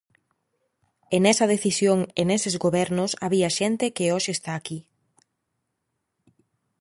E 1.15 1.17
nesa 1.25 1.49
decisión 1.53 1.99
e 2.19 2.21
neses 2.31 2.55
gobernos 2.65 3.11
había 3.25 3.49
xente 3.57 3.93
que 3.95 4.11
hoxe 4.13 4.31
está 4.37 4.51
aquí. 4.55 4.79